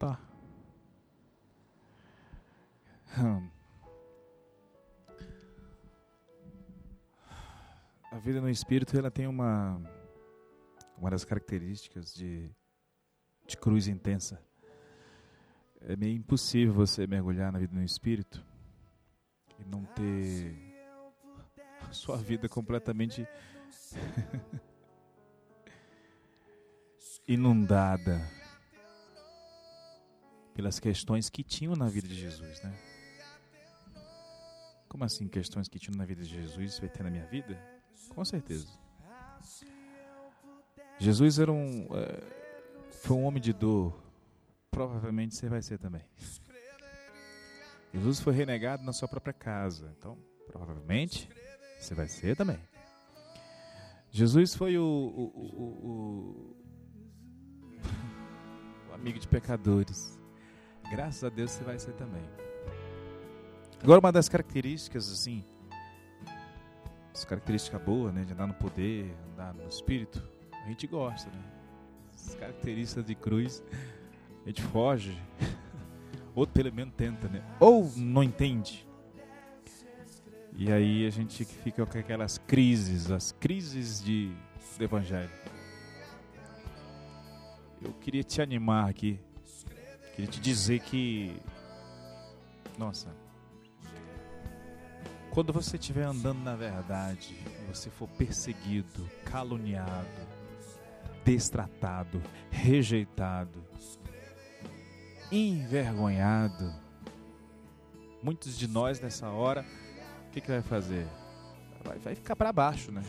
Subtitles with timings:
[0.00, 0.18] Tá.
[3.18, 3.50] Hum.
[8.10, 9.78] A vida no espírito ela tem uma
[10.96, 12.50] uma das características de
[13.46, 14.42] de cruz intensa.
[15.82, 18.42] É meio impossível você mergulhar na vida no espírito
[19.58, 20.56] e não ter
[21.86, 23.28] a sua vida completamente
[27.28, 28.39] inundada
[30.60, 32.70] pelas questões que tinham na vida de Jesus, né?
[34.90, 37.58] Como assim questões que tinham na vida de Jesus vai ter na minha vida?
[38.10, 38.68] Com certeza.
[40.98, 42.22] Jesus era um é,
[42.90, 43.98] foi um homem de dor.
[44.70, 46.04] Provavelmente você vai ser também.
[47.94, 51.26] Jesus foi renegado na sua própria casa, então provavelmente
[51.78, 52.58] você vai ser também.
[54.10, 55.24] Jesus foi o, o,
[55.56, 56.54] o,
[57.78, 60.19] o, amigo de pecadores.
[60.90, 62.22] Graças a Deus você vai ser também.
[63.82, 65.44] Agora uma das características assim,
[67.14, 70.22] as características boas, né, de andar no poder, andar no espírito,
[70.64, 71.42] a gente gosta, né?
[72.12, 73.62] As características de cruz,
[74.44, 75.16] a gente foge.
[76.34, 77.42] Outro pelo menos tenta, né?
[77.60, 78.86] Ou não entende.
[80.56, 84.32] E aí a gente fica com aquelas crises, as crises de,
[84.76, 85.30] do Evangelho.
[87.80, 89.18] Eu queria te animar aqui.
[90.20, 91.40] Queria te dizer que.
[92.76, 93.08] Nossa.
[95.30, 100.06] Quando você estiver andando na verdade, você for perseguido, caluniado,
[101.24, 103.64] destratado, rejeitado,
[105.32, 106.74] envergonhado,
[108.22, 109.64] muitos de nós nessa hora
[110.26, 111.06] o que, que vai fazer?
[111.82, 113.02] Vai, vai ficar para baixo, né?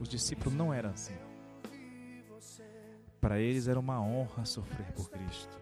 [0.00, 1.16] Os discípulos não eram assim.
[3.20, 5.58] Para eles era uma honra sofrer por Cristo.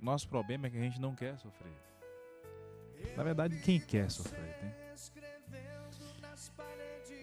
[0.00, 1.72] Nosso problema é que a gente não quer sofrer.
[3.16, 4.74] Na verdade, quem quer sofrer, né?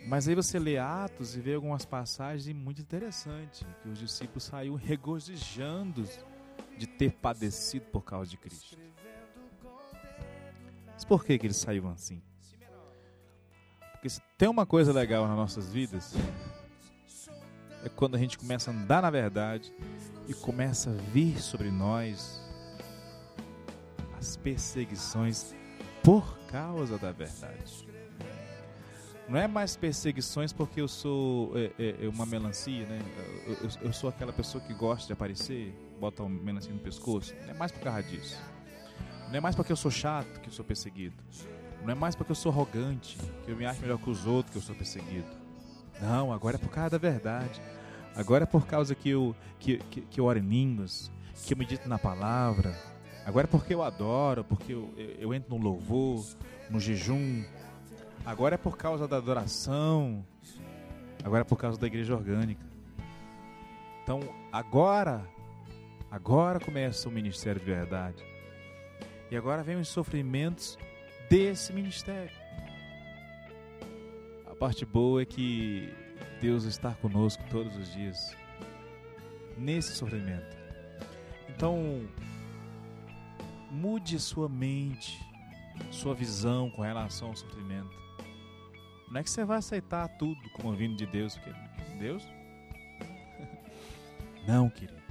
[0.07, 4.75] Mas aí você lê Atos e vê algumas passagens muito interessantes, que os discípulos saíram
[4.75, 6.07] regozijando
[6.77, 8.77] de ter padecido por causa de Cristo.
[10.93, 12.21] Mas por que, que eles saíram assim?
[13.93, 16.13] Porque se tem uma coisa legal nas nossas vidas,
[17.85, 19.71] é quando a gente começa a andar na verdade
[20.27, 22.41] e começa a vir sobre nós
[24.17, 25.53] as perseguições
[26.03, 27.87] por causa da verdade.
[29.29, 32.99] Não é mais perseguições porque eu sou é, é, é uma melancia, né?
[33.45, 37.33] Eu, eu, eu, sou aquela pessoa que gosta de aparecer, bota uma melancia no pescoço.
[37.43, 38.39] Não é mais por causa disso.
[39.27, 41.15] Não é mais porque eu sou chato que eu sou perseguido.
[41.83, 44.51] Não é mais porque eu sou arrogante, que eu me acho melhor que os outros
[44.51, 45.27] que eu sou perseguido.
[46.01, 47.61] Não, agora é por causa da verdade.
[48.15, 51.11] Agora é por causa que eu, que, que, que eu oro em línguas,
[51.45, 52.73] que eu medito na palavra.
[53.25, 56.25] Agora é porque eu adoro, porque eu, eu, eu entro no louvor,
[56.69, 57.43] no jejum.
[58.25, 60.25] Agora é por causa da adoração.
[61.23, 62.63] Agora é por causa da igreja orgânica.
[64.03, 64.19] Então,
[64.51, 65.27] agora,
[66.09, 68.23] agora começa o ministério de verdade.
[69.29, 70.77] E agora vem os sofrimentos
[71.29, 72.31] desse ministério.
[74.45, 75.91] A parte boa é que
[76.41, 78.35] Deus está conosco todos os dias
[79.57, 80.55] nesse sofrimento.
[81.49, 82.07] Então,
[83.71, 85.19] mude sua mente,
[85.91, 87.89] sua visão com relação ao sofrimento.
[89.09, 91.53] Não é que você vai aceitar tudo como vindo de Deus, porque
[91.97, 92.23] Deus?
[94.47, 95.01] Não, querido.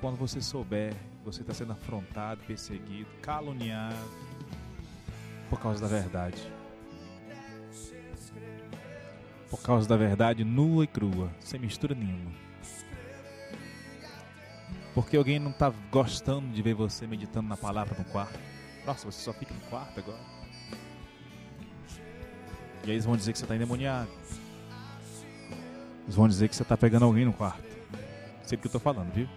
[0.00, 0.94] Quando você souber
[1.30, 3.96] você está sendo afrontado, perseguido, caluniado
[5.50, 6.40] por causa da verdade.
[9.50, 12.32] Por causa da verdade nua e crua, sem mistura nenhuma.
[14.94, 18.38] Porque alguém não está gostando de ver você meditando na palavra no quarto.
[18.84, 20.18] Nossa, você só fica no quarto agora.
[22.84, 24.10] E aí eles vão dizer que você está endemoniado.
[26.04, 27.62] Eles vão dizer que você está pegando alguém no quarto.
[28.42, 29.28] Sei do que eu estou falando, viu?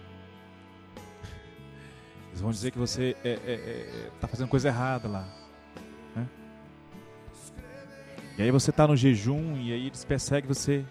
[2.30, 5.28] Eles vão dizer que você está é, é, é, tá fazendo coisa errada lá.
[6.16, 6.26] Né?
[8.38, 10.84] E aí você está no jejum e aí eles perseguem você.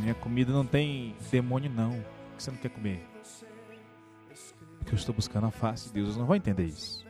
[0.00, 1.90] Minha comida não tem demônio não.
[1.90, 3.06] Por que você não quer comer?
[4.78, 6.08] Porque eu estou buscando a face de Deus.
[6.08, 7.06] Eles não vão entender isso.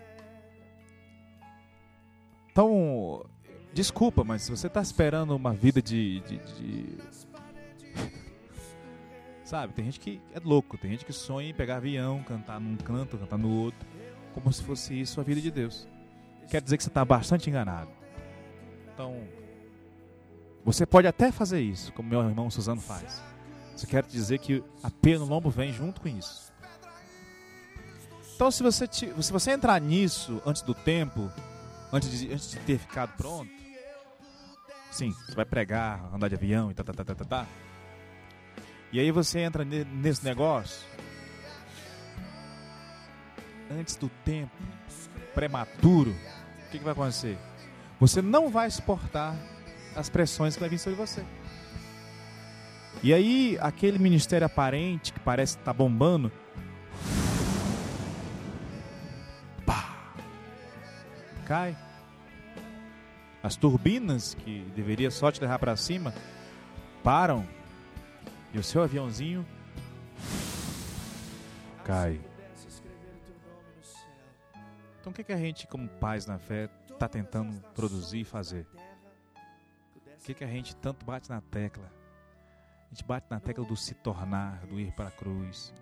[2.50, 3.24] Então,
[3.72, 6.98] desculpa, mas se você está esperando uma vida de, de, de
[9.42, 9.72] Sabe?
[9.72, 13.16] Tem gente que é louco, tem gente que sonha em pegar avião, cantar num canto,
[13.16, 13.86] cantar no outro,
[14.34, 15.88] como se fosse isso a vida de Deus.
[16.50, 18.01] Quer dizer que você está bastante enganado.
[18.92, 19.26] Então,
[20.64, 23.22] você pode até fazer isso, como meu irmão Suzano faz.
[23.76, 26.52] Só quero te dizer que a pena no lombo vem junto com isso.
[28.34, 31.30] Então, se você, te, se você entrar nisso antes do tempo,
[31.92, 33.50] antes de, antes de ter ficado pronto,
[34.90, 37.46] sim, você vai pregar, andar de avião e tá, tá, tá, tá, tá, tá.
[38.92, 40.86] E aí você entra nesse negócio
[43.70, 44.52] antes do tempo,
[45.34, 47.38] prematuro, o que, que vai acontecer?
[48.02, 49.36] Você não vai suportar
[49.94, 51.24] as pressões que vai vir sobre você.
[53.00, 56.32] E aí, aquele ministério aparente que parece estar tá bombando,
[59.64, 59.94] pá,
[61.46, 61.78] cai.
[63.40, 66.12] As turbinas que deveria só te levar para cima
[67.04, 67.46] param
[68.52, 69.46] e o seu aviãozinho
[71.84, 72.20] cai.
[75.00, 78.66] Então o que, que a gente, como pais na fé, está tentando produzir e fazer?
[80.06, 81.90] O que, que a gente tanto bate na tecla?
[82.86, 85.74] A gente bate na tecla do se tornar, do ir para a cruz,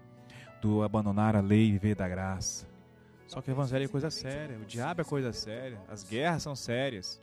[0.63, 2.67] do abandonar a lei e viver da graça.
[3.27, 6.57] Só que o evangelho é coisa séria, o diabo é coisa séria, as guerras são
[6.57, 7.21] sérias.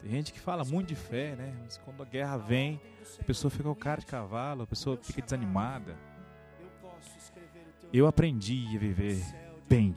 [0.00, 1.54] Tem gente que fala muito de fé, né?
[1.64, 2.80] Mas quando a guerra vem,
[3.20, 5.96] a pessoa fica o cara de cavalo, a pessoa fica desanimada.
[7.92, 9.22] Eu aprendi a viver
[9.68, 9.96] bem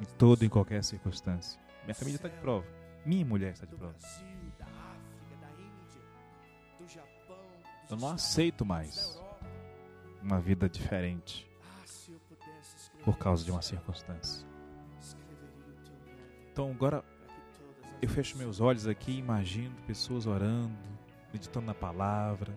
[0.00, 1.60] em toda e qualquer circunstância.
[1.88, 2.66] Minha família está de prova.
[3.02, 3.96] Minha mulher está de prova.
[7.88, 9.18] Eu não aceito mais
[10.22, 11.50] uma vida diferente
[13.02, 14.46] por causa de uma circunstância.
[16.52, 17.02] Então agora
[18.02, 20.76] eu fecho meus olhos aqui imagino pessoas orando,
[21.32, 22.54] meditando na palavra,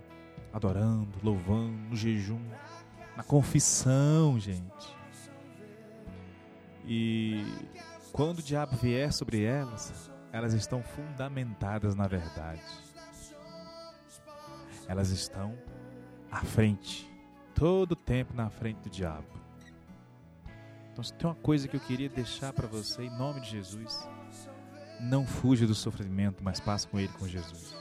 [0.51, 2.45] adorando, louvando, no jejum,
[3.15, 4.97] na confissão, gente.
[6.83, 7.45] E
[8.11, 12.61] quando o diabo vier sobre elas, elas estão fundamentadas na verdade.
[14.87, 15.57] Elas estão
[16.29, 17.09] à frente,
[17.55, 19.27] todo o tempo na frente do diabo.
[20.91, 24.07] Então, se tem uma coisa que eu queria deixar para você, em nome de Jesus,
[24.99, 27.73] não fuja do sofrimento, mas passe com ele com Jesus.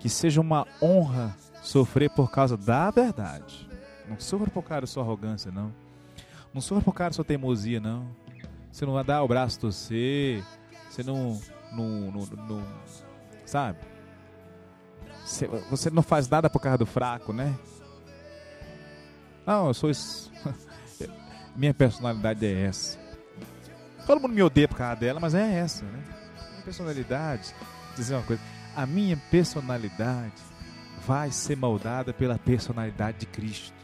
[0.00, 3.68] Que seja uma honra sofrer por causa da verdade.
[4.08, 5.85] Não sofra por causa da sua arrogância, não
[6.56, 8.08] não sofra por causa da sua teimosia, não.
[8.72, 10.42] Você não vai dar o braço torcer.
[10.88, 11.38] Você não,
[11.70, 12.66] não, não, não
[13.44, 13.78] sabe?
[15.70, 17.54] Você não faz nada por causa do fraco, né?
[19.44, 19.90] Não, eu sou.
[19.90, 20.32] Isso.
[21.54, 22.98] Minha personalidade é essa.
[24.06, 26.04] Todo mundo me odeia por causa dela, mas é essa, né?
[26.52, 27.54] Minha personalidade.
[27.88, 28.42] Vou dizer uma coisa.
[28.74, 30.34] A minha personalidade
[31.06, 33.75] vai ser moldada pela personalidade de Cristo.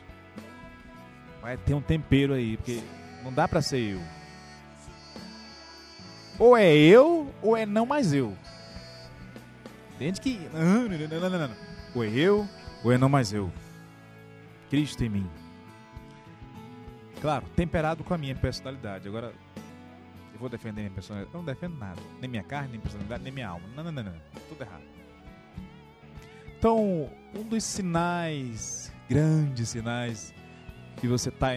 [1.43, 2.81] Vai ter um tempero aí, porque
[3.25, 4.01] não dá pra ser eu.
[6.39, 8.37] Ou é eu, ou é não mais eu.
[9.97, 10.39] Entende que.
[10.53, 11.57] Não, não, não, não.
[11.97, 12.49] Ou é eu,
[12.85, 13.53] ou é não mais eu.
[14.71, 15.31] Cristo em mim.
[17.21, 19.09] Claro, temperado com a minha personalidade.
[19.09, 19.33] Agora,
[20.33, 21.35] eu vou defender minha personalidade.
[21.35, 22.01] Eu não defendo nada.
[22.21, 23.67] Nem minha carne, nem personalidade, nem minha alma.
[23.75, 24.15] Não, não, não, não.
[24.49, 24.83] Tudo errado.
[26.57, 30.33] Então, um dos sinais, grandes sinais
[30.97, 31.55] que você está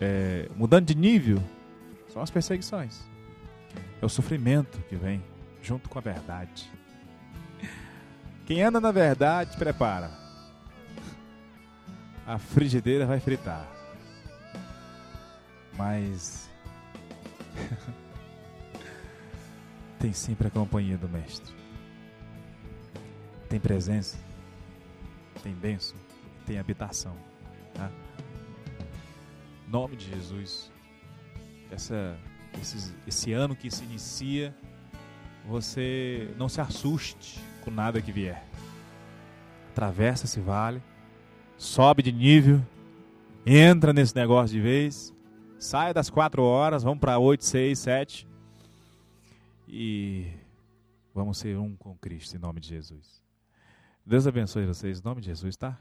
[0.00, 1.42] é, mudando de nível
[2.08, 3.00] são as perseguições.
[4.00, 5.22] É o sofrimento que vem
[5.62, 6.70] junto com a verdade.
[8.46, 10.10] Quem anda na verdade, prepara.
[12.26, 13.68] A frigideira vai fritar.
[15.76, 16.50] Mas
[19.98, 21.54] tem sempre a companhia do mestre.
[23.48, 24.16] Tem presença,
[25.42, 25.96] tem bênção,
[26.46, 27.16] tem habitação.
[27.74, 27.90] Tá?
[29.70, 30.70] nome de Jesus.
[31.70, 32.18] Essa,
[32.60, 34.54] esse, esse ano que se inicia,
[35.46, 38.44] você não se assuste com nada que vier.
[39.70, 40.82] Atravessa esse vale,
[41.56, 42.60] sobe de nível,
[43.46, 45.14] entra nesse negócio de vez,
[45.58, 48.26] sai das quatro horas, vamos para oito, seis, sete
[49.68, 50.26] e
[51.14, 53.22] vamos ser um com Cristo em nome de Jesus.
[54.04, 55.78] Deus abençoe vocês em nome de Jesus, tá?